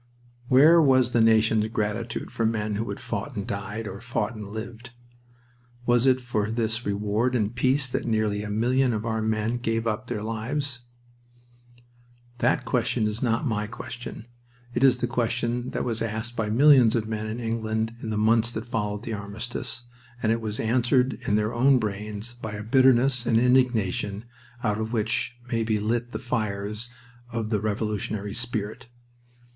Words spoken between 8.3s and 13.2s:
a million of our men gave up their lives? That question